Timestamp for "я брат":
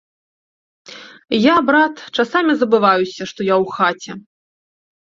1.39-1.95